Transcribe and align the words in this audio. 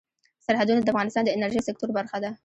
سرحدونه 0.47 0.79
د 0.81 0.87
افغانستان 0.93 1.23
د 1.25 1.29
انرژۍ 1.35 1.61
سکتور 1.67 1.89
برخه 1.97 2.17
ده. 2.23 2.31